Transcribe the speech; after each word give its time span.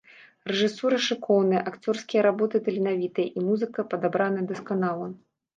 Рэжысура 0.51 0.97
шыкоўная, 1.07 1.59
акцёрскія 1.71 2.21
работы 2.29 2.63
таленавітыя, 2.69 3.27
і 3.37 3.47
музыка 3.51 3.79
падабраная 3.93 4.45
дасканала. 4.55 5.07